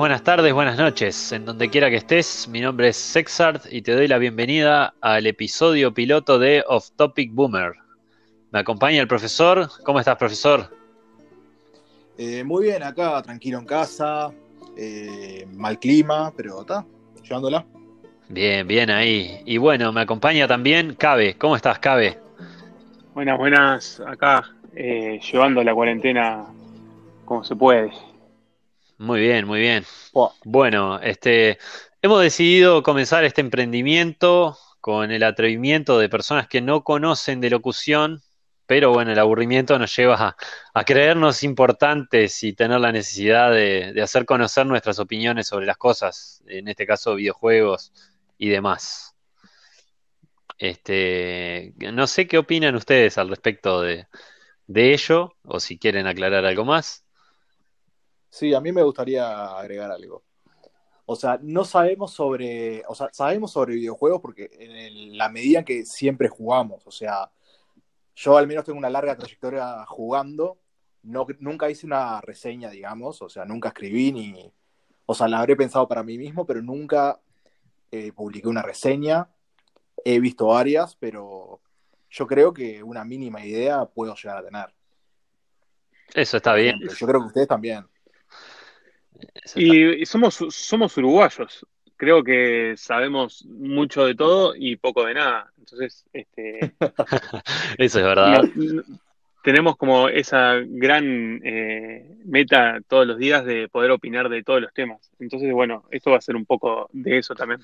[0.00, 1.30] buenas tardes, buenas noches.
[1.30, 5.26] En donde quiera que estés, mi nombre es Sexart y te doy la bienvenida al
[5.26, 7.74] episodio piloto de Off Topic Boomer.
[8.50, 9.68] Me acompaña el profesor.
[9.84, 10.74] ¿Cómo estás, profesor?
[12.16, 14.30] Eh, muy bien, acá, tranquilo en casa,
[14.74, 16.86] eh, mal clima, pero está,
[17.22, 17.66] llevándola.
[18.30, 19.42] Bien, bien ahí.
[19.44, 21.34] Y bueno, me acompaña también Cabe.
[21.36, 22.18] ¿Cómo estás, Cabe?
[23.12, 26.46] Buenas, buenas, acá, eh, llevando la cuarentena
[27.26, 27.92] como se puede.
[29.00, 29.86] Muy bien, muy bien.
[30.44, 31.58] Bueno, este,
[32.02, 38.22] hemos decidido comenzar este emprendimiento con el atrevimiento de personas que no conocen de locución,
[38.66, 40.36] pero bueno, el aburrimiento nos lleva
[40.74, 46.42] a, creernos importantes y tener la necesidad de, hacer conocer nuestras opiniones sobre las cosas,
[46.46, 47.94] en este caso videojuegos
[48.36, 49.16] y demás.
[50.58, 54.08] Este, no sé qué opinan ustedes al respecto de,
[54.66, 57.06] de ello, o si quieren aclarar algo más.
[58.30, 60.22] Sí, a mí me gustaría agregar algo.
[61.04, 65.64] O sea, no sabemos sobre, o sea, sabemos sobre videojuegos porque en la medida en
[65.64, 67.28] que siempre jugamos, o sea,
[68.14, 70.58] yo al menos tengo una larga trayectoria jugando,
[71.02, 74.52] no, nunca hice una reseña, digamos, o sea, nunca escribí ni,
[75.04, 77.20] o sea, la habré pensado para mí mismo, pero nunca
[77.90, 79.28] eh, publiqué una reseña,
[80.04, 81.60] he visto varias, pero
[82.08, 84.74] yo creo que una mínima idea puedo llegar a tener.
[86.14, 86.78] Eso está bien.
[86.80, 87.84] Yo creo que ustedes también.
[89.56, 91.66] Y, somos, somos uruguayos.
[91.96, 95.52] Creo que sabemos mucho de todo y poco de nada.
[95.58, 96.74] Entonces, este,
[97.78, 98.42] eso es verdad.
[99.42, 104.72] tenemos como esa gran eh, meta todos los días de poder opinar de todos los
[104.72, 105.10] temas.
[105.18, 107.60] Entonces, bueno, esto va a ser un poco de eso también.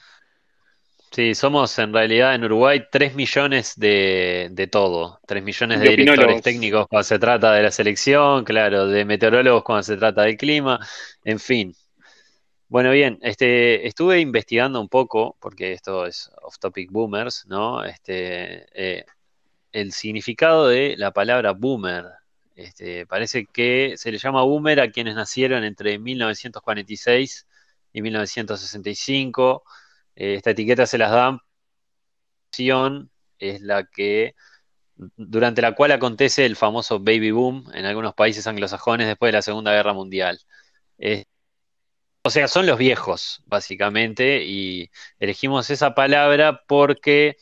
[1.16, 5.18] Sí, somos en realidad en Uruguay 3 millones de, de todo.
[5.26, 9.82] 3 millones de, directores técnicos cuando se trata de la selección, claro, de meteorólogos cuando
[9.82, 10.78] se trata del clima,
[11.24, 11.74] en fin.
[12.68, 17.82] Bueno, bien, este, estuve investigando un poco, porque esto es off topic boomers, ¿no?
[17.82, 19.06] Este, eh,
[19.72, 22.04] el significado de la palabra boomer.
[22.54, 27.46] Este, parece que se le llama boomer a quienes nacieron entre 1946
[27.94, 29.85] y 1965 eh,
[30.16, 31.40] esta etiqueta se las dan,
[33.38, 34.34] es la que
[34.96, 39.42] durante la cual acontece el famoso baby boom en algunos países anglosajones después de la
[39.42, 40.40] Segunda Guerra Mundial.
[42.22, 44.90] o sea, son los viejos, básicamente, y
[45.20, 47.36] elegimos esa palabra porque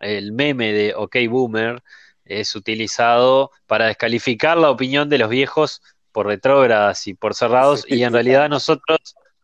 [0.00, 1.82] el meme de OK Boomer
[2.24, 5.80] es utilizado para descalificar la opinión de los viejos
[6.12, 8.98] por retrógradas y por cerrados, y en realidad nosotros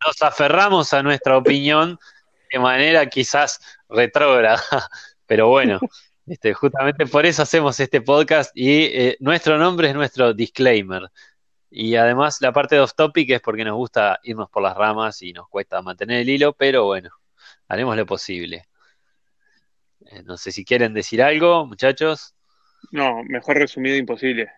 [0.04, 1.98] nos aferramos a nuestra opinión
[2.52, 4.62] de manera quizás retrógrada,
[5.26, 5.80] pero bueno,
[6.26, 11.10] este, justamente por eso hacemos este podcast y eh, nuestro nombre es nuestro disclaimer.
[11.70, 15.22] Y además la parte de off topic es porque nos gusta irnos por las ramas
[15.22, 17.10] y nos cuesta mantener el hilo, pero bueno,
[17.66, 18.66] haremos lo posible.
[20.06, 22.34] Eh, no sé si quieren decir algo, muchachos.
[22.90, 24.50] No, mejor resumido imposible.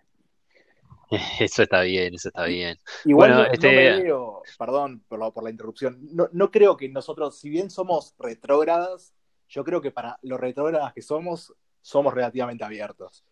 [1.39, 2.77] Eso está bien, eso está bien.
[3.05, 4.03] Igual bueno, este...
[4.57, 9.13] perdón por la, interrupción, no, creo que nosotros, si bien somos retrógradas,
[9.47, 13.23] yo creo que para los retrógradas que somos, somos relativamente abiertos.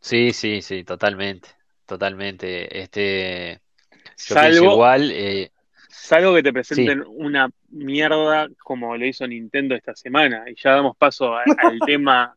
[0.00, 1.48] Sí, sí, sí, totalmente,
[1.86, 2.80] totalmente.
[2.80, 3.60] Este,
[4.14, 5.10] salvo, igual.
[5.10, 5.50] Eh,
[5.88, 10.96] salvo que te presenten una mierda como lo hizo Nintendo esta semana y ya damos
[10.96, 11.44] paso al
[11.86, 12.36] tema,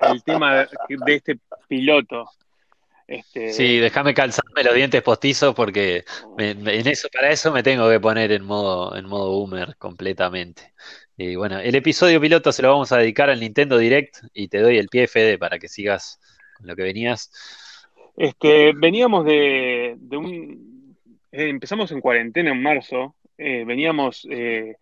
[0.00, 2.28] al tema de este piloto.
[3.08, 3.54] Este...
[3.54, 6.04] Sí, déjame calzarme los dientes postizos porque
[6.36, 10.74] en eso, para eso me tengo que poner en modo, en modo boomer completamente.
[11.16, 14.60] Y bueno, el episodio piloto se lo vamos a dedicar al Nintendo Direct y te
[14.60, 16.20] doy el pie, Fede, para que sigas
[16.58, 17.32] con lo que venías.
[18.14, 20.96] Este, veníamos de, un...
[21.32, 24.76] Eh, empezamos en cuarentena en marzo, eh, veníamos eh,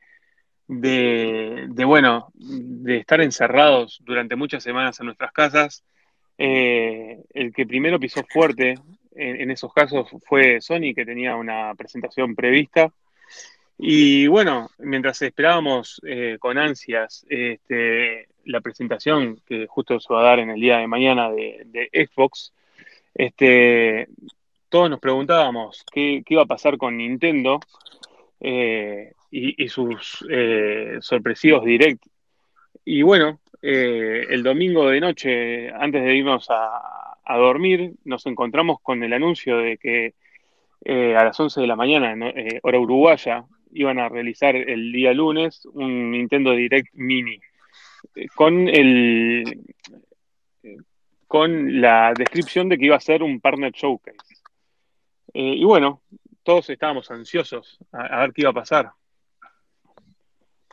[0.67, 5.84] de, de, bueno, de estar encerrados durante muchas semanas en nuestras casas
[6.38, 8.75] eh, el que primero pisó fuerte
[9.15, 12.93] en, esos casos fue Sony, que tenía una presentación prevista.
[13.79, 20.25] Y bueno, mientras esperábamos eh, con ansias este, la presentación que justo se va a
[20.25, 22.53] dar en el día de mañana de, Xbox,
[23.15, 24.09] este,
[24.69, 27.61] todos nos preguntábamos qué, iba a pasar con Nintendo
[28.41, 30.27] eh, y, sus
[31.00, 32.05] sorpresivos direct.
[32.85, 39.03] Y bueno, eh, el domingo de noche, antes de irnos a, dormir, nos encontramos con
[39.03, 40.14] el anuncio de que
[40.85, 45.12] eh, a las 11 de la mañana, eh, hora uruguaya, iban a realizar el día
[45.12, 47.41] lunes un Nintendo Direct Mini
[48.35, 49.61] con el
[51.26, 54.17] con la descripción de que iba a ser un partner showcase.
[55.35, 56.00] y bueno,
[56.47, 58.93] todos estábamos ansiosos a, ver qué iba a pasar.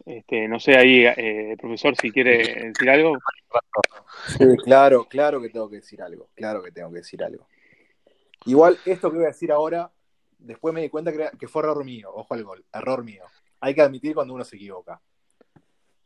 [0.05, 3.17] Este, no sé ahí, eh, profesor, si quiere decir algo.
[4.37, 7.47] Sí, claro, claro que tengo que decir algo, claro que tengo que decir algo.
[8.45, 9.91] Igual, esto que voy a decir ahora,
[10.37, 13.23] después me di cuenta que, fue error mío, ojo al gol, error mío.
[13.61, 15.01] Hay que admitir cuando uno se equivoca.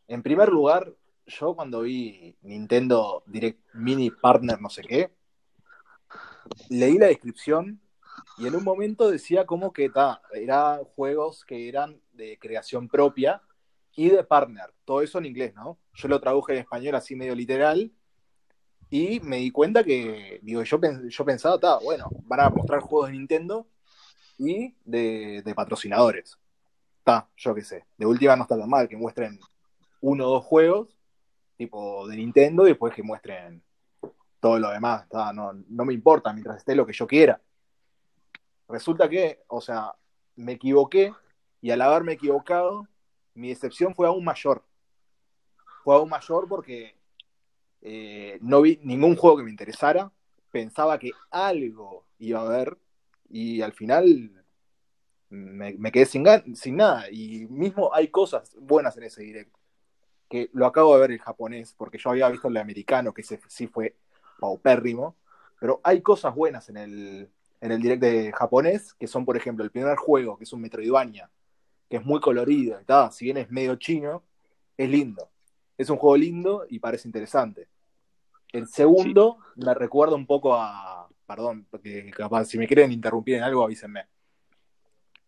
[0.07, 0.93] En primer lugar,
[1.25, 5.11] yo cuando vi Nintendo Direct Mini Partner no sé qué,
[6.69, 7.81] leí la descripción
[8.37, 13.41] y en un momento decía como que ta, eran juegos que eran de creación propia
[13.97, 14.71] y de partner.
[14.85, 15.77] Todo eso en inglés, ¿no?
[15.95, 17.91] Yo lo traduje en español así medio literal
[18.89, 20.79] y me di cuenta que, digo, yo,
[21.09, 23.67] yo pensaba, está, bueno, van a mostrar juegos de Nintendo
[24.37, 26.37] y de, patrocinadores.
[26.99, 27.85] Está, yo qué sé.
[27.97, 29.39] De última no está tan mal que muestren
[29.99, 30.95] uno o dos juegos,
[31.57, 33.63] tipo de Nintendo, y después que muestren
[34.39, 35.07] todo lo demás.
[35.33, 37.41] no, no me importa mientras esté lo que yo quiera.
[38.69, 39.95] Resulta que, o sea,
[40.35, 41.13] me equivoqué
[41.61, 42.87] y al haberme equivocado,
[43.37, 44.63] mi decepción fue aún mayor.
[45.83, 46.95] Fue aún mayor porque
[47.81, 50.11] eh, no vi ningún juego que me interesara,
[50.51, 52.77] pensaba que algo iba a haber
[53.29, 54.43] y al final
[55.29, 57.05] me, quedé sin, nada.
[57.11, 59.55] Y mismo hay cosas buenas en ese direct,
[60.29, 63.67] que lo acabo de ver en japonés, porque yo había visto el americano, que sí
[63.67, 63.95] fue
[64.39, 65.15] paupérrimo,
[65.59, 67.29] pero hay cosas buenas en el,
[67.61, 70.61] en el direct de japonés, que son, por ejemplo, el primer juego, que es un
[70.61, 71.29] Metroidvania,
[71.89, 72.79] que es muy colorido,
[73.11, 74.23] si bien es medio chino,
[74.75, 75.29] es lindo.
[75.77, 77.67] Es un juego lindo y parece interesante.
[78.51, 81.07] El segundo me recuerda un poco a.
[81.25, 84.07] Perdón, porque capaz, si me quieren interrumpir en algo, avísenme.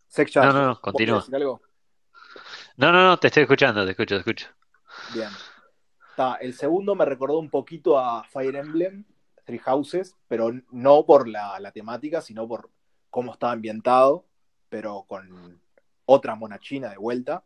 [0.08, 1.24] Sex no, no, no, continúa.
[1.32, 1.62] Algo?
[2.78, 4.48] No, no, no, te estoy escuchando, te escucho, te escucho.
[5.14, 5.30] Bien.
[6.40, 9.04] el segundo me recordó un poquito a Fire Emblem,
[9.46, 12.70] Three Houses, pero no por la, la temática, sino por
[13.10, 14.26] cómo estaba ambientado,
[14.70, 15.62] pero con
[16.10, 17.44] otra monachina de vuelta.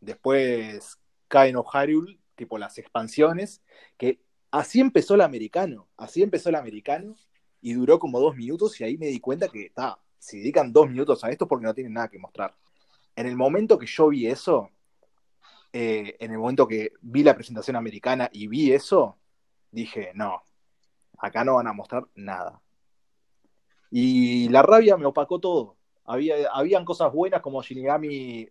[0.00, 3.60] Después Kain of Hyrule, tipo las expansiones,
[3.96, 4.20] que
[4.52, 7.16] así empezó el americano, así empezó el americano
[7.60, 10.88] y duró como dos minutos y ahí me di cuenta que está, si dedican dos
[10.88, 12.54] minutos a esto porque no tienen nada que mostrar.
[13.16, 14.70] En el momento que yo vi eso,
[15.72, 19.18] eh, en el momento que vi la presentación americana y vi eso,
[19.72, 20.42] dije, no,
[21.18, 22.60] acá no van a mostrar nada.
[23.90, 25.76] Y la rabia me opacó todo.
[26.04, 28.48] Había, habían cosas buenas como Shinigami,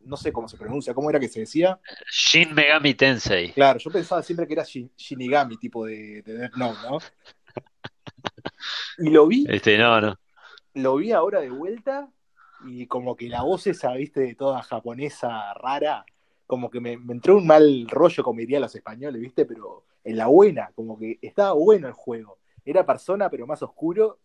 [0.00, 1.78] no sé cómo se pronuncia, ¿cómo era que se decía?
[2.10, 3.52] Shin Megami Tensei.
[3.52, 6.98] Claro, yo pensaba siempre que era Shinigami, tipo de, de Death Note, ¿no?
[8.98, 9.46] Y lo vi.
[9.48, 10.18] Este, no, no.
[10.74, 12.10] Lo vi ahora de vuelta
[12.66, 16.04] y como que la voz esa, viste, de toda japonesa rara,
[16.46, 20.16] como que me, me entró un mal rollo, como dirían los españoles, viste, pero en
[20.16, 22.38] la buena, como que estaba bueno el juego.
[22.64, 24.18] Era persona, pero más oscuro,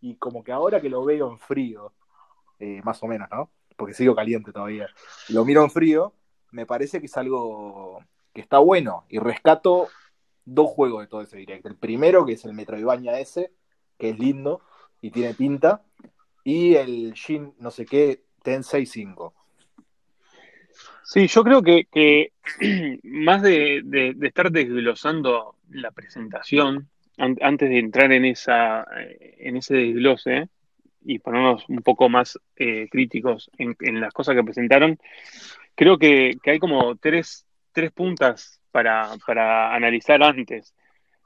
[0.00, 1.92] y como que ahora que lo veo en frío,
[2.58, 3.50] eh, más o menos, ¿no?
[3.76, 4.86] Porque sigo caliente todavía.
[5.28, 6.14] Lo miro en frío,
[6.52, 8.02] me parece que es algo
[8.32, 9.88] que está bueno y rescato
[10.44, 11.68] dos juegos de todo ese directo.
[11.68, 13.50] El primero, que es el Metroidvania S,
[13.98, 14.60] que es lindo
[15.00, 15.82] y tiene pinta,
[16.44, 19.34] y el Shin no sé qué Tensei 5.
[21.04, 22.32] Sí, yo creo que,
[23.02, 28.86] más de, estar desglosando la presentación, antes de entrar en, esa,
[29.38, 30.48] en ese desglose,
[31.04, 34.98] y ponernos un poco más eh, críticos en, las cosas que presentaron,
[35.74, 39.12] creo que, hay como tres, tres puntas para,
[39.74, 40.74] analizar antes.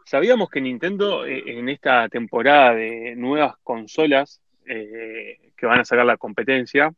[0.05, 6.07] Sabíamos que Nintendo eh, en esta temporada de nuevas consolas eh, que van a sacar
[6.07, 6.93] la competencia,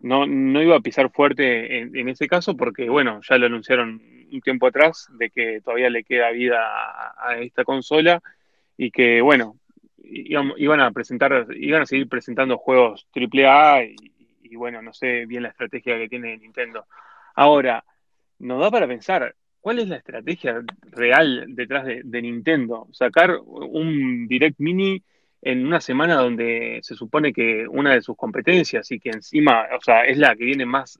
[0.00, 4.00] no, no iba a pisar fuerte en, ese caso porque, bueno, ya lo anunciaron
[4.32, 6.58] un tiempo atrás de que todavía le queda vida
[7.18, 8.22] a esta consola
[8.76, 9.59] y que, bueno,
[10.10, 13.96] iban a presentar, iban a seguir presentando juegos AAA y,
[14.42, 16.86] y bueno, no sé bien la estrategia que tiene Nintendo.
[17.34, 17.84] Ahora,
[18.40, 22.88] nos da para pensar, ¿cuál es la estrategia real detrás de, Nintendo?
[22.92, 25.02] Sacar un Direct Mini
[25.42, 29.80] en una semana donde se supone que una de sus competencias y que encima, o
[29.80, 30.98] sea, es la que viene más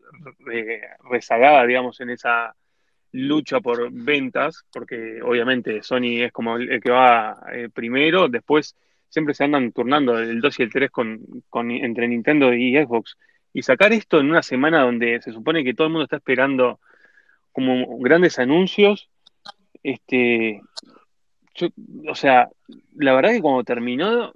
[1.10, 2.54] rezagada, digamos, en esa
[3.12, 8.76] lucha por ventas, porque obviamente Sony es como el, que va eh, primero, después
[9.10, 13.18] siempre se andan turnando el 2 y el 3 con, entre Nintendo y Xbox.
[13.52, 16.80] Y sacar esto en una semana donde se supone que todo el mundo está esperando
[17.52, 19.10] como grandes anuncios,
[19.82, 20.62] este,
[22.08, 22.48] o sea,
[22.94, 24.32] la verdad que cuando terminó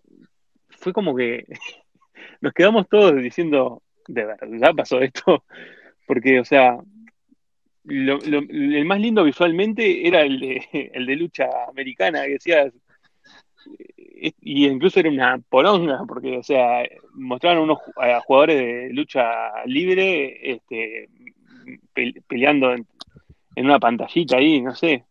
[0.69, 1.45] fue como que
[2.40, 5.45] nos quedamos todos diciendo, de verdad pasó esto,
[6.07, 6.78] porque, o sea,
[7.87, 12.73] el más lindo visualmente era el de, el de lucha americana, que decías,
[14.40, 17.78] y incluso era una poronga, porque, o sea, mostraron unos
[18.25, 21.09] jugadores de lucha libre este,
[22.28, 22.87] peleando en,
[23.56, 25.04] una pantallita ahí, no sé.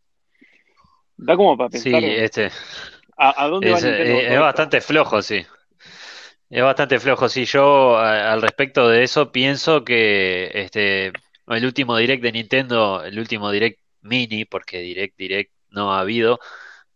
[1.17, 2.01] Da como para pensar.
[2.01, 2.49] Sí, este.
[3.15, 5.45] ¿A, dónde es, va eh, es bastante flojo, sí.
[6.49, 7.45] Es bastante flojo, sí.
[7.45, 11.13] Yo al respecto de eso pienso que este
[11.47, 16.39] el último direct de Nintendo, el último direct mini, porque direct direct no ha habido,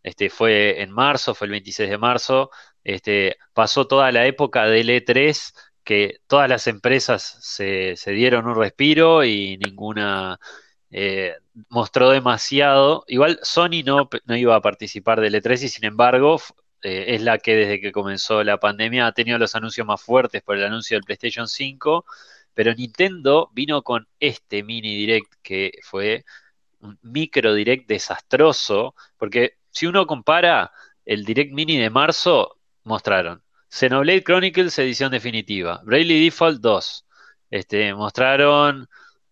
[0.08, 2.50] este fue en marzo, fue el 26 de marzo.
[2.84, 8.56] Este pasó toda la época del E3 que todas las empresas se, se dieron un
[8.56, 10.40] respiro y ninguna
[10.92, 11.36] eh,
[11.70, 13.04] mostró demasiado.
[13.08, 16.40] Igual Sony no, iba a participar del E3 y sin embargo
[16.84, 20.42] eh, es la que desde que comenzó la pandemia ha tenido los anuncios más fuertes
[20.42, 22.06] por el anuncio del PlayStation 5,
[22.54, 26.24] pero Nintendo vino con este mini direct que fue
[26.80, 30.72] un micro direct desastroso, porque si uno compara
[31.06, 37.06] el direct mini de marzo, mostraron Xenoblade Chronicles edición definitiva, Bravely Default 2,
[37.52, 38.88] este, mostraron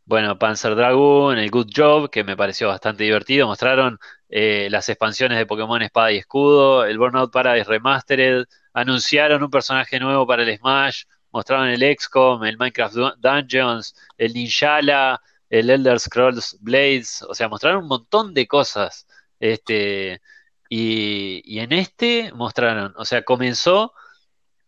[0.06, 3.48] bueno, Panzer Dragoon, el Good Job, que me pareció bastante divertido.
[3.48, 4.00] Mostraron
[4.30, 10.00] eh, las expansiones de Pokémon Espada y Escudo, el Burnout Paradise Remastered, anunciaron un personaje
[10.00, 16.58] nuevo para el Smash, mostraron el XCOM, el Minecraft Dungeons, el Ninjala, el Elder Scrolls
[16.62, 19.08] Blades, o sea, mostraron un montón de cosas.
[19.39, 20.22] Este,
[20.70, 23.94] y, en este mostraron, o sea, comenzó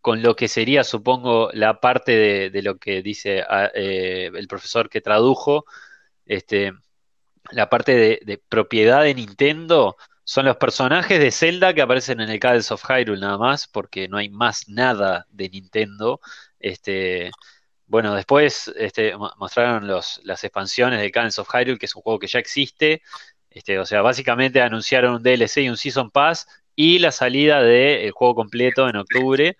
[0.00, 4.88] con lo que sería, supongo, la parte de, lo que dice ah, eh, el profesor
[4.88, 5.64] que tradujo,
[6.26, 6.72] este,
[7.50, 12.38] la parte de, propiedad de Nintendo son los personajes de Zelda que aparecen en el
[12.40, 16.20] Cadence of Hyrule nada más, porque no hay más nada de Nintendo.
[16.60, 17.30] Este,
[17.86, 22.18] bueno, después este, mostraron los, las expansiones de Cadence of Hyrule, que es un juego
[22.18, 23.02] que ya existe.
[23.50, 28.10] Este, o sea, básicamente anunciaron un DLC y un Season Pass y la salida del
[28.12, 29.56] juego completo en octubre.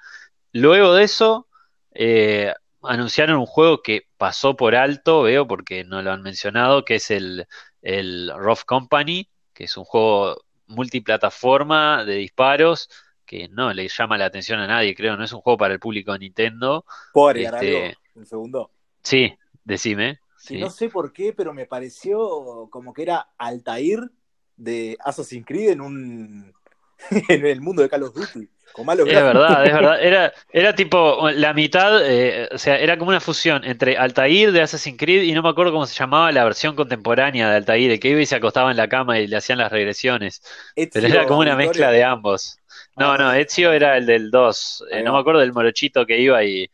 [0.53, 1.49] Luego de eso,
[1.93, 2.53] eh,
[2.83, 7.11] anunciaron un juego que pasó por alto, veo, porque no lo han mencionado, que es
[7.11, 7.47] el,
[7.83, 12.89] el Rough Company, que es un juego multiplataforma de disparos
[13.29, 15.81] que no le llama la atención a nadie, creo, no es un juego para el
[15.81, 16.85] público de Nintendo.
[17.13, 17.99] ¿Puedo agregar este, algo?
[18.15, 18.71] Un segundo.
[19.03, 20.21] Sí, decime.
[20.51, 24.11] No sé por qué, pero me pareció como que era Altair
[24.57, 26.55] de Assassin's Creed en un
[27.29, 28.49] en el mundo de Call of Duty.
[28.77, 30.01] Es verdad, es verdad.
[30.01, 34.63] Era, era tipo la mitad, eh, o sea, era como una fusión entre Altair de
[34.63, 37.99] Assassin's Creed y no me acuerdo cómo se llamaba la versión contemporánea de Altair, de
[37.99, 40.43] que iba y se acostaba en la cama y le hacían las regresiones.
[40.75, 42.59] Pero era como una mezcla de ambos.
[42.97, 44.85] No, no, Ezio era el del 2.
[44.91, 46.69] Eh, no me acuerdo del morochito que iba y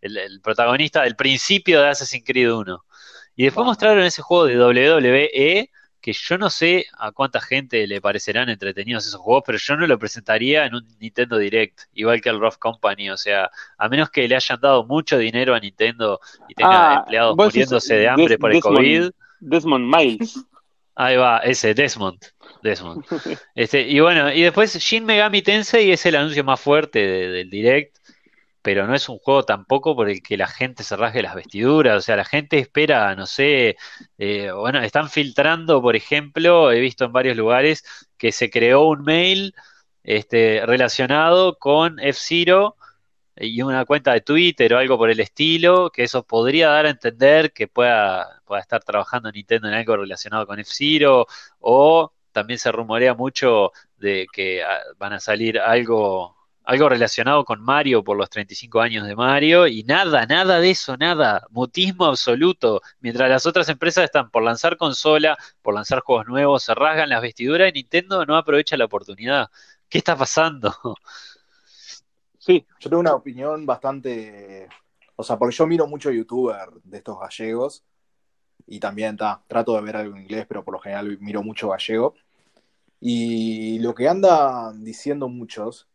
[0.00, 2.84] el, protagonista del principio de Assassin's Creed 1.
[3.36, 5.70] Y después mostraron ese juego de WWE
[6.00, 9.86] que yo no sé a cuánta gente le parecerán entretenidos esos juegos, pero yo no
[9.86, 14.10] lo presentaría en un Nintendo Direct, igual que el Rough Company, o sea, a menos
[14.10, 18.38] que le hayan dado mucho dinero a Nintendo y tenga ah, empleados muriéndose de hambre
[18.38, 19.10] por el COVID.
[19.40, 20.44] Desmond Miles.
[20.94, 22.18] Ahí va, ese, Desmond.
[22.62, 23.04] Desmond.
[23.54, 27.96] Este, y bueno, y después Shin Megami Tensei es el anuncio más fuerte del Direct
[28.62, 31.96] pero no es un juego tampoco por el que la gente se rasgue las vestiduras,
[31.98, 33.76] o sea, la gente espera, no sé,
[34.18, 37.84] eh, bueno, están filtrando, por ejemplo, he visto en varios lugares
[38.18, 39.54] que se creó un mail
[40.02, 42.76] este, relacionado con F-Zero
[43.36, 46.90] y una cuenta de Twitter o algo por el estilo, que eso podría dar a
[46.90, 51.26] entender que pueda, pueda estar trabajando Nintendo en algo relacionado con F-Zero,
[51.60, 56.36] o también se rumorea mucho de que ah, van a salir algo
[56.70, 60.96] algo relacionado con Mario por los 35 años de Mario y nada, nada de eso,
[60.96, 62.80] nada, mutismo absoluto.
[63.00, 67.22] Mientras las otras empresas están por lanzar consola, por lanzar juegos nuevos, se rasgan las
[67.22, 69.50] vestiduras y Nintendo no aprovecha la oportunidad.
[69.88, 70.72] ¿Qué está pasando?
[72.38, 74.68] Sí, yo tengo una opinión bastante,
[75.16, 77.82] o sea, porque yo miro mucho youtuber de estos gallegos
[78.68, 82.14] y también trato de ver algo en inglés, pero por lo general miro mucho gallego.
[83.00, 85.89] Y lo que andan diciendo muchos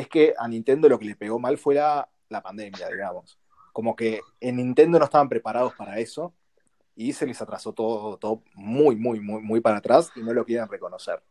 [0.00, 2.08] es que a Nintendo lo que le pegó mal fue la,
[2.42, 3.38] pandemia, digamos.
[3.72, 6.34] Como que en Nintendo no estaban preparados para eso
[6.96, 10.44] y se les atrasó todo, todo muy, muy, muy, muy para atrás y no lo
[10.44, 11.22] quieren reconocer.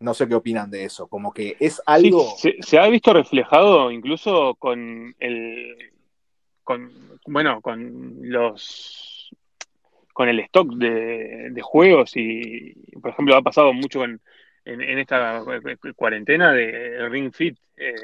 [0.00, 2.34] No sé qué opinan de eso, como que es algo...
[2.36, 5.92] se, ha visto reflejado incluso con el...
[6.64, 6.90] Con,
[7.26, 9.30] bueno, con los...
[10.12, 14.20] con el stock de, de juegos y, por ejemplo, ha pasado mucho con
[14.72, 15.42] en, esta
[15.96, 17.94] cuarentena de Ring Fit, eh,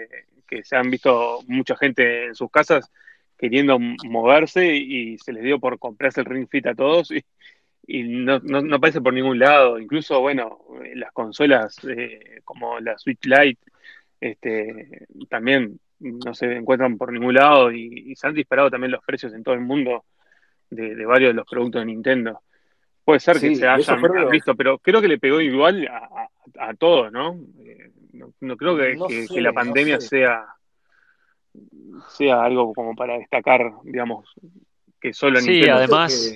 [0.46, 2.90] que se han visto mucha gente en sus casas
[3.36, 7.10] queriendo moverse y se les dio por comprarse el Ring Fit a todos
[7.88, 9.78] y, no, no, aparece por ningún lado.
[9.78, 10.58] Incluso, bueno,
[10.94, 13.60] las consolas eh, como la Switch Lite
[14.20, 19.32] este, también no se encuentran por ningún lado y, se han disparado también los precios
[19.34, 20.04] en todo el mundo
[20.70, 22.40] de, varios de los productos de Nintendo.
[23.06, 25.88] Puede ser que se hayan visto, pero creo que le pegó igual
[26.58, 27.38] a, todos, ¿no?
[27.64, 27.92] Eh,
[28.40, 30.44] no, creo que, la pandemia sea
[32.08, 34.28] sea algo como para destacar, digamos,
[35.00, 36.34] que solo Sí, además.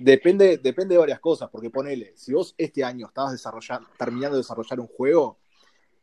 [0.00, 4.42] depende, depende de varias cosas, porque ponele, si vos este año estabas desarrollando, terminando de
[4.42, 5.38] desarrollar un juego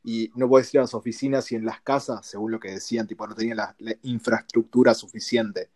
[0.01, 3.05] y no podés ir a las oficinas y en las casas, según lo que decían,
[3.05, 5.71] tipo, no tenían la, infraestructura suficiente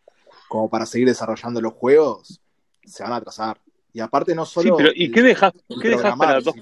[0.47, 2.39] como para seguir desarrollando los juegos,
[2.85, 3.59] se van a atrasar.
[3.93, 4.69] Y aparte no solo...
[4.69, 6.55] Sí, pero ¿y qué dejas, ¿qué dejas para dos?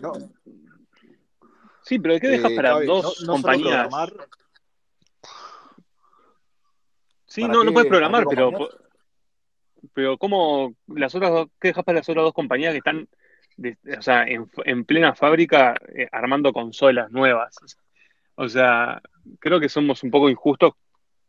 [1.83, 3.89] Sí, pero ¿qué dejas eh, para dos compañías?
[7.25, 8.51] Sí, no, no puedes programar, pero,
[9.93, 13.07] pero ¿cómo las otras dos, qué dejas para las otras dos compañías que están
[13.97, 17.55] o sea, en, plena fábrica eh, armando consolas nuevas?
[18.35, 19.01] O sea,
[19.39, 20.73] creo que somos un poco injustos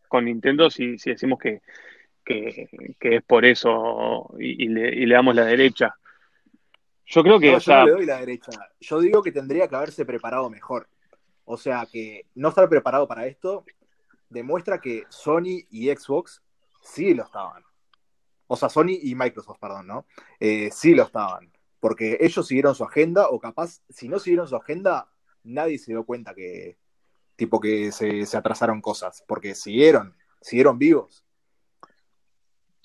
[0.08, 1.62] con Nintendo si, decimos que,
[2.28, 5.94] es por eso y, le, damos la derecha.
[7.06, 7.58] Yo creo que.
[7.58, 8.50] yo no le doy la derecha.
[8.80, 10.88] Yo digo que tendría que haberse preparado mejor.
[11.44, 13.64] O sea, que no estar preparado para esto
[14.28, 16.42] demuestra que Sony y Xbox
[16.82, 17.64] sí lo estaban.
[18.46, 20.06] O sea, Sony y Microsoft, perdón, ¿no?
[20.40, 21.52] Eh, sí lo estaban.
[21.80, 25.08] Porque ellos siguieron su agenda, o capaz, si no siguieron su agenda,
[25.44, 26.78] nadie se dio cuenta que,
[27.36, 29.22] tipo, que se, se atrasaron cosas.
[29.26, 31.24] Porque siguieron, siguieron vivos.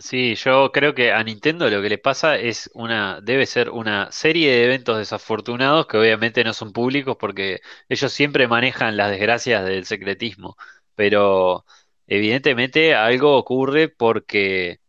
[0.06, 4.12] Sí, yo creo que a Nintendo lo que le pasa es una, debe ser una
[4.12, 9.64] serie de eventos desafortunados que obviamente no son públicos porque ellos siempre manejan las desgracias
[9.66, 10.58] del secretismo
[10.96, 11.66] pero
[12.06, 14.82] evidentemente algo ocurre porque,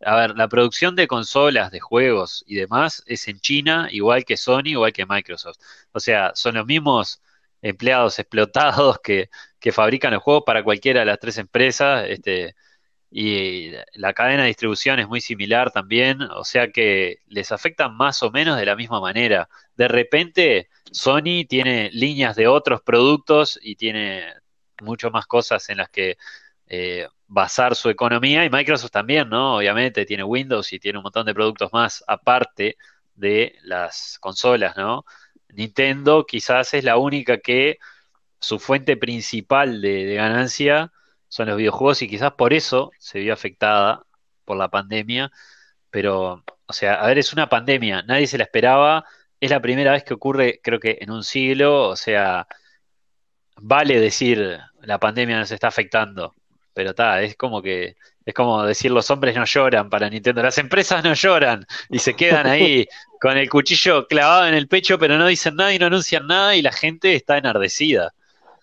[0.00, 4.36] a ver, la producción de consolas, de juegos y demás es en China, igual que
[4.36, 5.58] Sony, igual que Microsoft.
[5.92, 7.22] O sea, son los mismos
[7.62, 12.54] empleados explotados que, que fabrican los juegos para cualquiera de las tres empresas, este,
[13.10, 18.22] y la cadena de distribución es muy similar también, o sea que les afecta más
[18.22, 19.48] o menos de la misma manera.
[19.76, 24.34] De repente, Sony tiene líneas de otros productos y tiene
[24.80, 26.16] mucho más cosas en las que
[26.66, 29.56] eh, basar su economía y Microsoft también, ¿no?
[29.56, 32.76] Obviamente tiene Windows y tiene un montón de productos más aparte
[33.14, 35.04] de las consolas, ¿no?
[35.48, 37.78] Nintendo quizás es la única que
[38.40, 40.92] su fuente principal de, ganancia
[41.30, 44.02] son los videojuegos y quizás por eso se vio afectada
[44.44, 45.30] por la pandemia,
[45.90, 49.04] pero, o sea, a ver, es una pandemia, nadie se la esperaba,
[49.40, 52.46] es la primera vez que ocurre, creo que en un siglo, o sea,
[53.56, 56.34] vale decir la pandemia nos está afectando,
[56.74, 60.58] pero está, es como que es como decir los hombres no lloran para Nintendo, las
[60.58, 62.86] empresas no lloran y se quedan ahí
[63.20, 66.56] con el cuchillo clavado en el pecho, pero no dicen nada y no anuncian nada
[66.56, 68.12] y la gente está enardecida.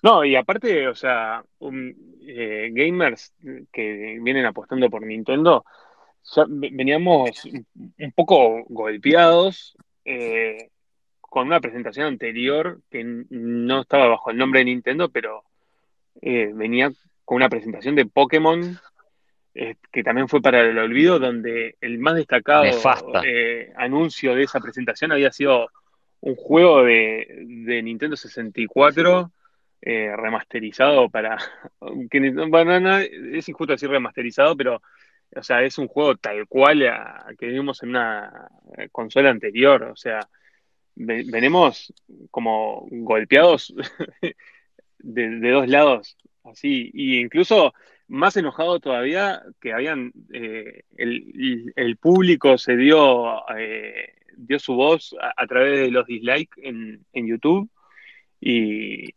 [0.04, 1.44] No, y aparte, o sea,
[2.28, 3.34] eh, gamers
[3.72, 5.66] que vienen apostando por Nintendo,
[6.48, 10.70] veníamos un poco golpeados eh,
[11.22, 15.44] con una presentación anterior que no estaba bajo el nombre de Nintendo, pero
[16.22, 16.92] eh, venía
[17.24, 18.80] con una presentación de Pokémon
[19.54, 22.64] eh, que también fue para el olvido, donde el más destacado
[23.24, 25.68] eh, anuncio de esa presentación había sido
[26.22, 27.28] un juego de,
[27.66, 29.32] de Nintendo 64
[30.16, 31.38] remasterizado para...
[32.50, 34.82] bueno, es injusto decir remasterizado, pero
[35.36, 36.84] o sea, es un juego tal cual
[37.38, 38.50] que vimos en una
[38.92, 40.20] consola anterior, o sea,
[40.96, 41.94] venimos
[42.32, 43.74] como golpeados
[45.00, 47.74] de, dos lados, así, y incluso
[48.08, 55.46] más enojado todavía que habían, eh, el, público se dio, eh, dio su voz a,
[55.46, 57.70] través de los dislikes en, en YouTube
[58.40, 59.14] y,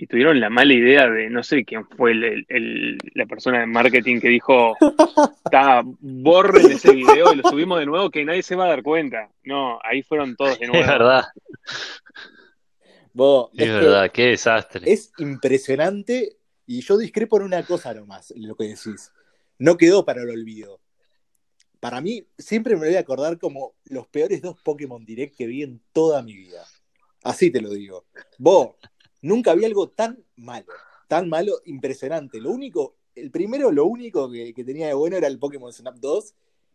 [0.00, 4.20] y tuvieron la mala idea de, no sé quién fue el, la persona de marketing
[4.20, 4.76] que dijo,
[5.44, 8.84] está, borren ese video y lo subimos de nuevo que nadie se va a dar
[8.84, 9.28] cuenta.
[9.42, 10.84] No, ahí fueron todos de nuevo.
[10.84, 11.24] Es verdad.
[13.54, 14.90] es, verdad, qué desastre.
[14.90, 19.10] Es impresionante y yo discrepo en una cosa nomás, lo que decís.
[19.58, 20.80] No quedó para el olvido.
[21.80, 25.64] Para mí, siempre me voy a acordar como los peores dos Pokémon Direct que vi
[25.64, 26.64] en toda mi vida.
[27.24, 28.06] Así te lo digo.
[28.38, 28.76] Vos,
[29.20, 30.66] Nunca vi algo tan malo,
[31.08, 32.40] tan malo, impresionante.
[32.40, 36.34] Lo único, el primero, lo único que, tenía de bueno era el Pokémon Snap 2,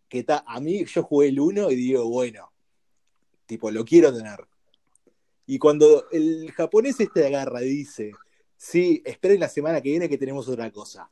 [0.10, 2.52] que está, a mí yo jugué el 1 y digo, bueno,
[3.46, 4.46] tipo, lo quiero tener.
[5.46, 8.12] Y cuando el japonés este agarra y dice,
[8.58, 11.10] sí, esperen la semana que viene que tenemos otra cosa.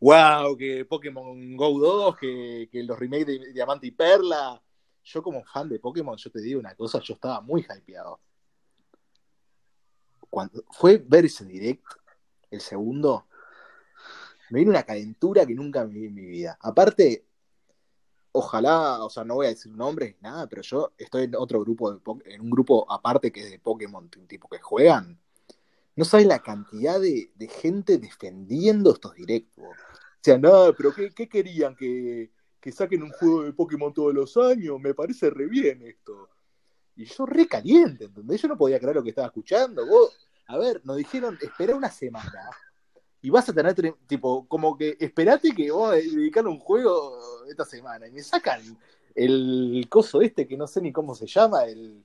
[0.00, 0.56] ¡Wow!
[0.56, 4.60] Que Pokémon Go 2, que, que los remakes de Diamante y Perla.
[5.02, 8.20] Yo como fan de Pokémon, yo te digo una cosa, yo estaba muy hypeado
[10.70, 11.84] fue ver ese direct,
[12.50, 13.26] el segundo,
[14.50, 16.58] me viene una calentura que nunca vi en mi vida.
[16.60, 17.24] Aparte,
[18.32, 21.60] ojalá, o sea, no voy a decir nombres ni nada, pero yo estoy en otro
[21.60, 25.18] grupo, de en un grupo aparte que es de Pokémon, tipo que juegan.
[25.96, 29.64] No sabes la cantidad de, gente defendiendo estos directos.
[29.64, 31.76] O sea, nada, pero ¿qué, querían?
[31.76, 34.80] ¿Que, ¿Que, saquen un juego de Pokémon todos los años?
[34.80, 36.28] Me parece re bien esto.
[36.96, 38.42] Y yo re caliente, ¿entendés?
[38.42, 39.86] Yo no podía creer lo que estaba escuchando.
[39.86, 42.50] Vos, a ver, nos dijeron, espera una semana
[43.24, 43.74] y vas a tener,
[44.06, 48.06] tipo, como que esperate que vos a dedicar un juego esta semana.
[48.06, 48.60] Y me sacan
[49.14, 52.04] el coso este que no sé ni cómo se llama, el.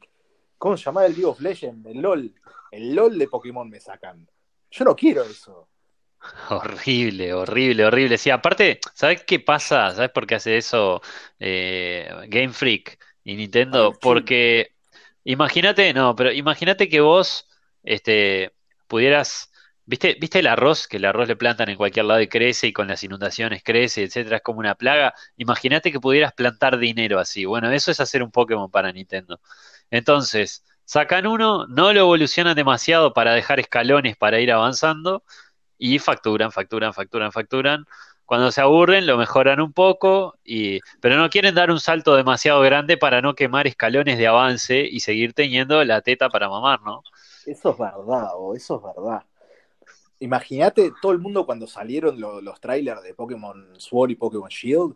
[0.58, 1.86] ¿Cómo se llama el League of Legends?
[1.88, 2.34] El LOL.
[2.72, 4.26] El LOL de Pokémon me sacan.
[4.72, 5.68] Yo no quiero eso.
[6.52, 8.18] Horrible, horrible, horrible.
[8.18, 9.92] Sí, aparte, ¿sabes qué pasa?
[9.92, 11.02] ¿Sabes por qué hace eso
[11.38, 13.92] eh, Game Freak y Nintendo?
[14.00, 14.72] Porque
[15.32, 17.48] imagínate, no, pero imagínate que vos
[17.84, 18.54] este,
[18.88, 19.50] pudieras
[19.90, 20.88] ¿Viste, ¿Viste el arroz?
[20.88, 24.04] Que el arroz le plantan en cualquier lado y crece y con las inundaciones crece,
[24.04, 25.16] etcétera, es como una plaga.
[25.36, 27.46] Imagínate que pudieras plantar dinero así.
[27.46, 29.40] Bueno, eso es hacer un Pokémon para Nintendo.
[29.90, 35.24] Entonces, sacan uno, no lo evolucionan demasiado para dejar escalones para ir avanzando
[35.80, 37.86] y facturan, facturan, facturan, facturan.
[38.30, 42.62] Cuando se aburren lo mejoran un poco, y, pero no quieren dar un salto demasiado
[42.62, 47.02] grande para no quemar escalones de avance y seguir teniendo la teta para mamar, ¿no?
[47.48, 49.24] Eso es verdad, o eso es verdad.
[50.20, 54.96] Imagínate todo el mundo cuando salieron los trailers de Pokémon Sword y Pokémon Shield.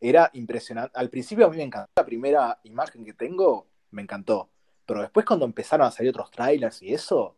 [0.00, 0.96] Era impresionante.
[0.96, 1.90] Al principio a mí me encantó.
[1.96, 4.48] La primera imagen que tengo me encantó.
[4.86, 7.34] Pero después cuando empezaron a salir otros trailers y eso,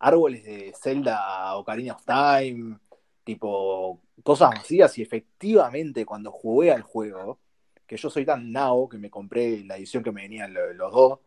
[0.00, 2.80] árboles de Zelda Ocarina of Time,
[3.24, 4.96] tipo cosas vacías.
[4.98, 7.38] Y efectivamente cuando jugué al juego,
[7.86, 11.18] que yo soy tan nao que me compré la edición que me venían los dos,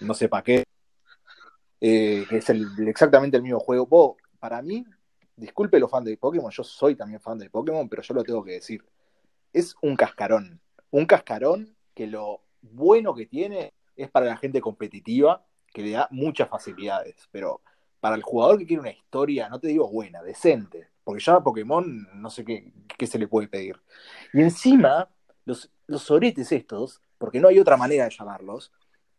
[0.00, 0.64] no sé para qué,
[1.80, 4.84] eh, que es exactamente el mismo juego para mí,
[5.36, 8.42] disculpe los fans de Pokémon, yo soy también fan de Pokémon, pero yo lo tengo
[8.44, 8.84] que decir.
[9.52, 10.60] Es un cascarón.
[10.90, 16.08] Un cascarón que lo bueno que tiene es para la gente competitiva, que le da
[16.10, 17.28] muchas facilidades.
[17.30, 17.60] Pero
[18.06, 21.42] para el jugador que quiere una historia, no te digo buena, decente, porque ya a
[21.42, 23.80] Pokémon no sé qué, qué se le puede pedir.
[24.32, 25.10] Y encima,
[25.44, 28.70] los, los soretes estos, porque no hay otra manera de llamarlos,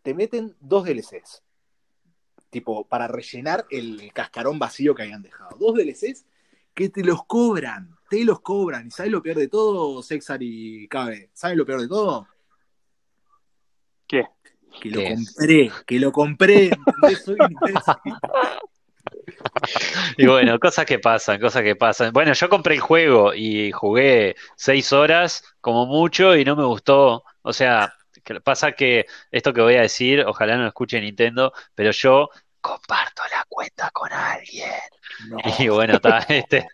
[0.04, 1.43] te meten dos DLCs
[2.50, 5.58] tipo, para rellenar el cascarón vacío que habían dejado.
[5.58, 6.26] Dos DLCs
[6.73, 8.88] que te los cobran, te los cobran.
[8.88, 11.30] ¿Y sabes lo peor de todo, Sexar y Cabe?
[11.34, 12.26] ¿Sabes lo peor de todo?
[14.08, 14.23] ¿Qué?
[14.82, 16.69] Que lo compré, que lo compré,
[20.17, 22.12] y bueno, cosas que pasan, cosas que pasan.
[22.13, 27.24] Bueno, yo compré el juego y jugué seis horas como mucho y no me gustó.
[27.41, 27.93] O sea,
[28.43, 32.30] pasa que esto que voy a decir, ojalá no lo escuche Nintendo, pero yo
[32.62, 34.70] comparto la cuenta con alguien.
[35.60, 36.67] Y bueno, está, este,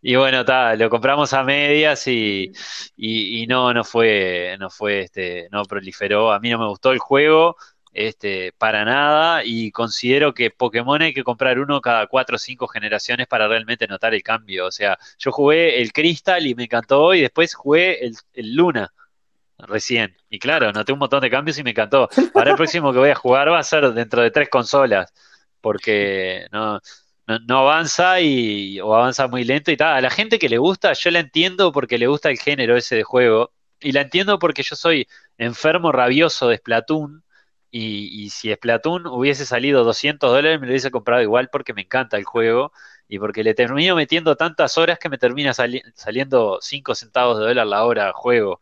[0.00, 2.52] y bueno, está, lo compramos a medias y,
[2.96, 6.32] y, no, no fue, no fue, este, no proliferó.
[6.32, 7.56] A mí no me gustó el juego,
[7.92, 12.66] este, para nada, y considero que Pokémon hay que comprar uno cada cuatro o cinco
[12.66, 14.66] generaciones para realmente notar el cambio.
[14.66, 18.16] O sea, yo jugué el Crystal y me encantó, y después jugué el,
[18.56, 18.92] Luna
[19.58, 20.16] recién.
[20.30, 22.08] Y claro, noté un montón de cambios y me encantó.
[22.34, 25.12] Ahora el próximo que voy a jugar va a ser dentro de tres consolas,
[25.60, 26.80] porque no,
[27.26, 29.96] no, avanza y, o avanza muy lento y tal.
[29.96, 32.96] A la gente que le gusta, yo la entiendo porque le gusta el género ese
[32.96, 33.52] de juego.
[33.80, 37.24] Y la entiendo porque yo soy enfermo rabioso de Splatoon.
[37.74, 41.80] Y, y si Splatoon hubiese salido 200 dólares, me lo hubiese comprado igual porque me
[41.82, 42.70] encanta el juego
[43.08, 47.66] y porque le termino metiendo tantas horas que me termina saliendo 5 centavos de dólar
[47.66, 48.60] la hora juego.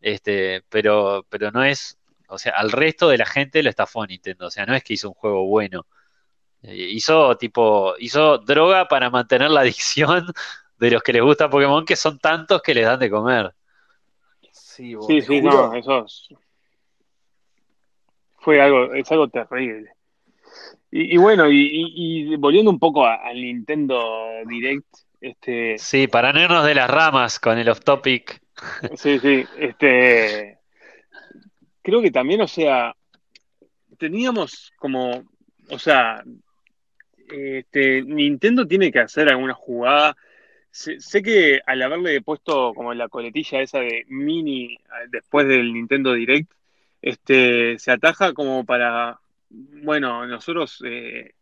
[0.00, 4.46] Este, pero, pero no es, o sea, al resto de la gente lo estafó Nintendo,
[4.46, 5.86] o sea, no es que hizo un juego bueno.
[6.62, 10.26] Eh, hizo tipo, hizo droga para mantener la adicción
[10.78, 13.54] de los que les gusta Pokémon, que son tantos que les dan de comer.
[14.52, 16.06] Sí, sí, no, eso
[18.40, 19.92] fue algo, es algo terrible.
[20.92, 24.86] Y, bueno, y, volviendo un poco al Nintendo Direct,
[25.20, 25.78] este.
[25.78, 28.40] Sí, para no irnos de las ramas con el off topic.
[28.96, 30.58] Sí, sí, este,
[31.80, 32.94] creo que también, o sea,
[33.98, 35.22] teníamos como,
[35.70, 36.22] o sea,
[37.30, 40.16] este, Nintendo tiene que hacer alguna jugada.
[40.72, 44.78] Sé, que al haberle puesto como la coletilla esa de mini
[45.10, 46.50] después del Nintendo Direct,
[47.02, 51.34] este, se ataja como para, bueno, nosotros, eh,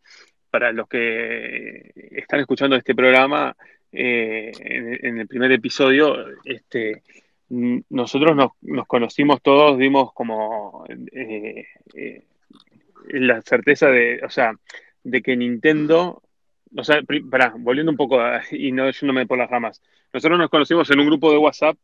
[0.49, 3.55] para los que están escuchando este programa,
[3.91, 7.03] eh, en, el primer episodio, este,
[7.49, 11.65] nosotros nos, conocimos todos, dimos como eh,
[13.09, 14.53] la certeza de, o sea,
[15.03, 16.21] de que Nintendo
[16.77, 18.19] o sea, pará, volviendo un poco
[18.51, 19.81] y no yéndome por las ramas.
[20.13, 21.77] Nosotros nos conocimos en un grupo de WhatsApp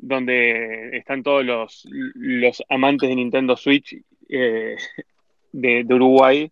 [0.00, 3.96] donde están todos los, los amantes de Nintendo Switch
[4.28, 4.76] eh,
[5.52, 6.50] de, Uruguay.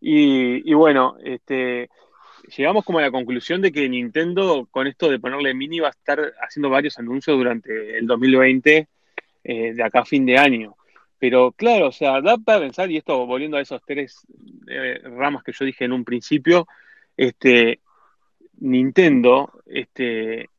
[0.00, 1.88] Y, bueno, este,
[2.56, 5.92] llegamos como a la conclusión de que Nintendo, con esto de ponerle mini, va a
[5.92, 8.88] estar haciendo varios anuncios durante el 2020,
[9.44, 10.76] eh, de acá a fin de año.
[11.18, 14.26] Pero claro, o sea, da para pensar, y esto volviendo a esos tres
[14.68, 16.68] eh, ramas que yo dije en un principio,
[17.16, 17.80] este,
[18.60, 20.50] Nintendo, este,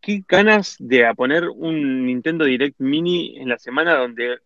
[0.00, 4.38] qué ganas de poner un Nintendo Direct Mini en la semana donde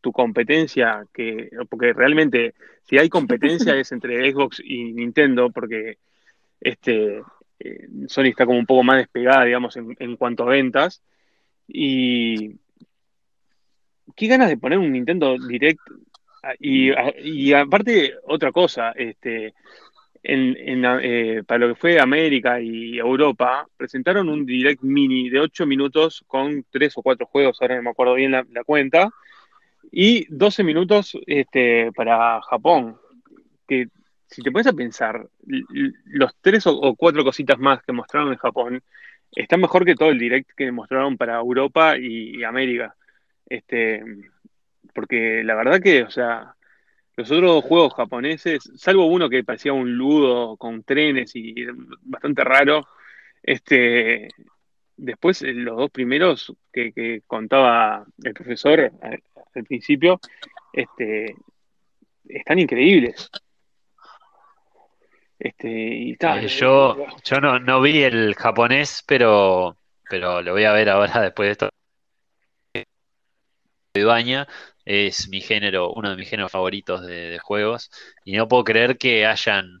[0.00, 2.54] tu competencia, que, porque realmente
[2.84, 5.98] si hay competencia es entre Xbox y Nintendo, porque
[6.60, 7.22] este,
[7.58, 11.02] eh, Sony está como un poco más despegada, digamos, en, cuanto a ventas.
[11.68, 12.56] Y
[14.16, 15.80] qué ganas de poner un Nintendo Direct.
[16.58, 16.90] Y,
[17.22, 19.54] y aparte, otra cosa, este,
[20.22, 25.66] en, eh, para lo que fue América y Europa, presentaron un Direct Mini de 8
[25.66, 29.10] minutos con 3 o 4 juegos, ahora no me acuerdo bien la, cuenta,
[29.90, 32.98] y 12 minutos este, para Japón.
[33.66, 33.88] Que
[34.26, 35.26] si te pones a pensar,
[36.04, 38.82] los 3 o 4 cositas más que mostraron en Japón
[39.32, 42.94] están mejor que todo el Direct que mostraron para Europa y, América.
[43.46, 44.02] Este,
[44.94, 46.54] porque la verdad que, o sea,
[47.20, 51.66] los otros juegos japoneses, salvo uno que parecía un ludo con trenes y
[52.02, 52.88] bastante raro,
[53.42, 54.28] este,
[54.96, 59.22] después eh, los dos primeros que, contaba el profesor al,
[59.66, 60.18] principio,
[60.72, 61.34] este,
[62.26, 63.30] están increíbles.
[65.38, 69.76] Este, y eh, yo yo no, no vi el japonés, pero,
[70.08, 71.68] pero lo voy a ver ahora después de esto.
[74.84, 77.90] Es mi género, uno de mis géneros favoritos de, juegos,
[78.24, 79.80] y no puedo creer que hayan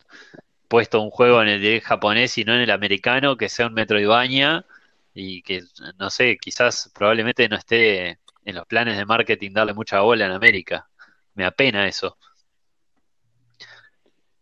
[0.68, 4.64] puesto un juego en el japonés y no en el americano, que sea un Metroidvania,
[5.14, 5.62] y que,
[5.98, 10.32] no sé, quizás probablemente no esté en los planes de marketing darle mucha bola en
[10.32, 10.88] América.
[11.34, 12.16] Me apena eso.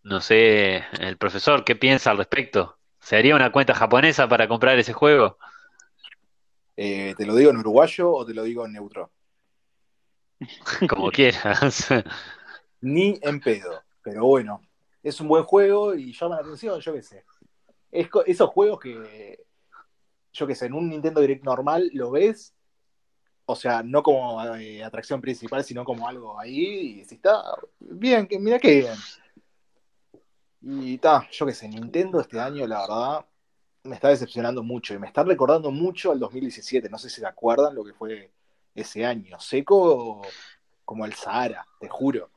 [0.02, 2.78] No sé, el profesor, ¿qué piensa al respecto?
[3.00, 5.38] ¿Se haría una cuenta japonesa para comprar ese juego?
[6.76, 9.10] Eh, ¿Te lo digo en uruguayo o te lo digo en neutro?
[10.88, 11.88] Como quieras.
[12.80, 13.82] Ni en pedo.
[14.02, 14.62] Pero bueno,
[15.02, 17.24] es un buen juego y llama la atención, yo qué sé.
[17.90, 19.44] Es, esos juegos que,
[20.32, 22.54] yo qué sé, en un Nintendo Direct normal lo ves,
[23.46, 27.42] o sea, no como eh, atracción principal, sino como algo ahí, y si está
[27.78, 28.94] bien, que, mira qué bien.
[30.60, 33.26] Y está, yo qué sé, Nintendo este año, la verdad,
[33.84, 36.88] me está decepcionando mucho y me está recordando mucho al 2017.
[36.90, 38.30] No sé si se acuerdan lo que fue
[38.82, 40.22] ese año, seco
[40.84, 42.30] como el Sahara, te juro.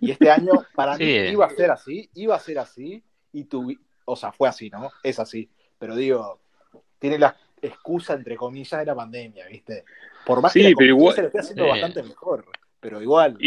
[0.00, 3.74] Y este año para mí iba a ser así, iba a ser así, y tu,
[4.04, 4.90] o sea, fue así, ¿no?
[5.02, 5.50] Es así.
[5.78, 6.40] Pero digo,
[6.98, 9.84] tiene la excusa, entre comillas, de la pandemia, ¿viste?
[10.24, 12.44] Por más que pero igual, se lo esté haciendo bastante mejor,
[12.80, 13.38] pero igual,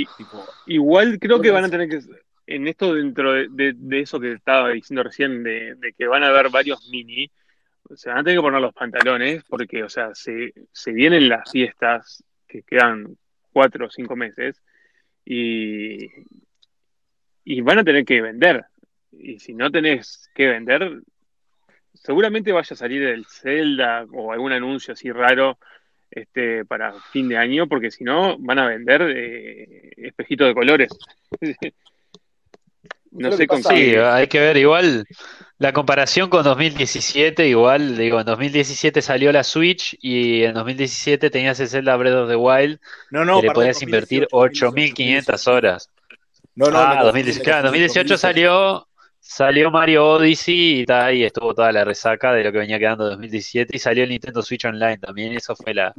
[0.68, 2.00] Igual creo que van a tener que,
[2.48, 6.50] en esto dentro de, eso que estaba diciendo recién, de, de, que van a haber
[6.50, 7.32] varios mini,
[7.96, 11.50] se van a tener que poner los pantalones, porque, o sea, se, se vienen las
[11.50, 13.18] fiestas que quedan
[13.54, 14.62] cuatro o cinco meses
[15.26, 16.10] y,
[17.44, 18.66] y van a tener que vender.
[19.12, 21.02] Y si no tenés que vender,
[21.94, 25.58] seguramente vaya a salir el Zelda o algún anuncio así raro
[26.10, 30.90] este, para fin de año, porque si no van a vender eh, espejitos de colores.
[33.12, 35.06] no sé con Sí, hay que ver igual
[35.62, 41.60] la comparación con 2017, igual, digo, en 2017 salió la Switch y en 2017 tenías
[41.60, 42.80] el Zelda Breath of the Wild
[43.12, 45.92] no, no, que le podías invertir 8.500 horas.
[46.56, 48.88] No, no, ah, 2018, claro, en 2018 salió
[49.20, 53.04] salió Mario Odyssey y está ahí estuvo toda la resaca de lo que venía quedando
[53.04, 55.94] en 2017 y salió el Nintendo Switch Online también, eso fue la,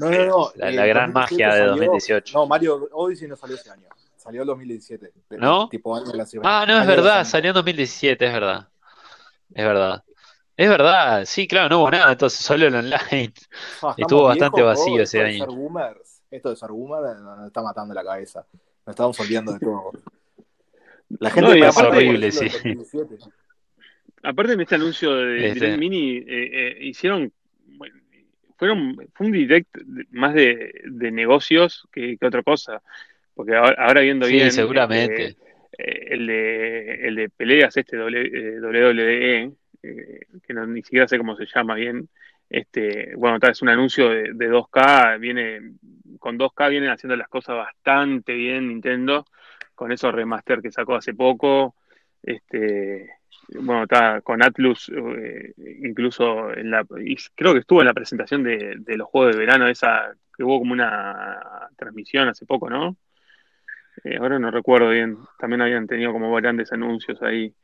[0.57, 2.37] la, gran magia de 2018.
[2.37, 3.87] No, Mario Odyssey no salió ese año.
[4.23, 5.13] Salió en 2017.
[5.31, 5.69] ¿No?
[5.69, 8.69] Tipo ah, no, es verdad, salió en 2017, es verdad.
[9.53, 10.05] Es verdad.
[10.57, 13.33] Es verdad, sí, claro, no hubo nada, entonces solo el online.
[13.97, 15.47] Estuvo bastante vacío ese año.
[16.31, 18.47] esto de ser nos está matando la cabeza.
[18.87, 19.91] Nos estamos olvidando de todo.
[21.19, 22.49] La gente es horrible, sí.
[24.23, 25.55] Aparte en este anuncio de este.
[25.55, 27.33] Direct Mini, eh, eh, hicieron,
[28.57, 29.69] fueron, fue un direct
[30.11, 32.81] más de, de negocios que, que otra cosa.
[33.35, 34.51] Porque ahora, viendo bien.
[34.51, 35.29] Sí, seguramente.
[35.29, 35.37] Eh,
[35.79, 41.37] eh, el, de, el de peleas, este WWE, eh, que no, ni siquiera sé cómo
[41.37, 42.09] se llama bien.
[42.49, 45.73] Este, bueno, tal es un anuncio de, 2K, viene
[46.18, 49.25] con 2K vienen haciendo las cosas bastante bien Nintendo,
[49.75, 51.75] con esos remaster que sacó hace poco.
[52.23, 53.09] Este,
[53.55, 56.85] bueno, está con Atlus, eh, incluso en la,
[57.35, 60.73] creo que estuvo en la presentación de, los Juegos de Verano, esa que hubo como
[60.73, 62.97] una transmisión hace poco, ¿no?
[64.05, 67.55] Eh, ahora no recuerdo bien, también habían tenido como grandes anuncios ahí.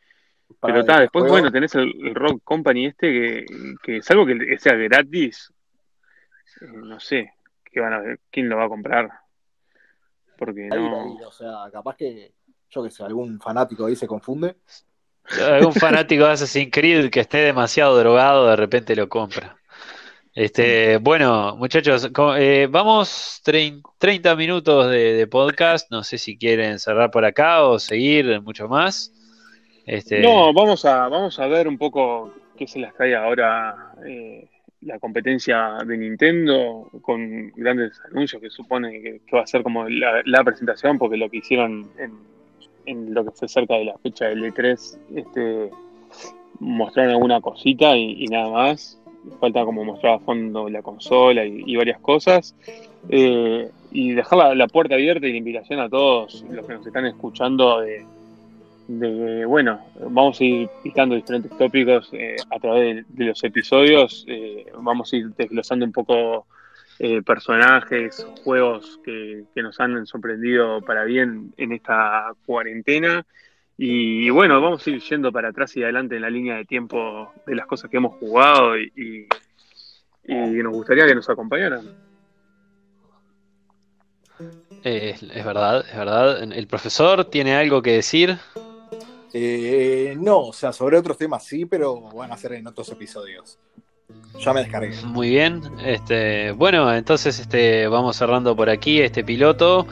[0.62, 3.46] Pero está, después, bueno, tenés el, Rock Company este que,
[3.82, 5.52] que salvo que sea gratis,
[6.62, 7.32] eh, no sé,
[7.64, 8.20] ¿qué van a ver?
[8.30, 9.10] ¿quién lo va a comprar?
[10.38, 11.16] Porque no...
[11.16, 12.32] o sea, capaz que,
[12.70, 14.56] yo que sé, algún fanático ahí se confunde.
[15.46, 19.57] Algún fanático de Assassin's Creed que esté demasiado drogado, de repente lo compra.
[20.40, 25.90] Este, bueno, muchachos, eh, vamos 30 minutos de, podcast.
[25.90, 29.12] No sé si quieren cerrar por acá o seguir mucho más.
[29.84, 30.20] Este...
[30.20, 34.48] No, vamos a, vamos a ver un poco qué se les trae ahora eh,
[34.82, 40.44] la competencia de Nintendo con grandes anuncios que supone que, va a ser como la,
[40.44, 41.90] presentación, porque lo que hicieron
[42.86, 45.70] en, lo que fue cerca de la fecha del E3, este,
[46.60, 48.97] mostraron alguna cosita y, nada más.
[49.40, 52.54] Falta como mostrar a fondo la consola y, varias cosas.
[53.08, 57.06] Eh, y dejar la, puerta abierta y la invitación a todos los que nos están
[57.06, 58.04] escuchando de
[58.88, 64.66] de, bueno, vamos a ir picando diferentes tópicos eh, a través de, los episodios, eh,
[64.80, 66.46] vamos a ir desglosando un poco
[66.98, 73.26] eh, personajes, juegos que, nos han sorprendido para bien en esta cuarentena.
[73.80, 77.32] Y, bueno, vamos a ir yendo para atrás y adelante en la línea de tiempo
[77.46, 79.28] de las cosas que hemos jugado y,
[80.24, 81.86] y, nos gustaría que nos acompañaran.
[84.82, 86.42] es verdad, es verdad.
[86.52, 88.36] ¿El profesor tiene algo que decir?
[89.32, 93.58] Eh, no, o sea, sobre otros temas sí, pero van a ser en otros episodios.
[94.40, 94.96] Ya me descargué.
[95.04, 95.62] Muy bien.
[95.84, 99.86] Este, bueno, entonces este, vamos cerrando por aquí este piloto.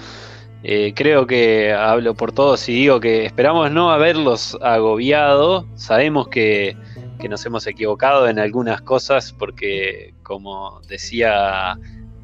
[0.69, 5.65] Eh, creo que hablo por todos y digo que esperamos no haberlos agobiado.
[5.77, 6.77] Sabemos que,
[7.21, 11.79] que nos hemos equivocado en algunas cosas porque, como decía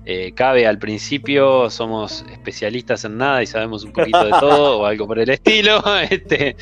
[0.05, 4.87] eh, cabe al principio, somos especialistas en nada y sabemos un poquito de todo o
[4.87, 5.81] algo por el estilo.
[6.11, 6.57] Este,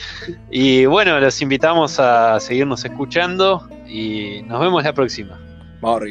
[0.51, 5.40] y bueno, los invitamos a seguirnos escuchando y nos vemos la próxima.
[5.81, 6.03] Vamos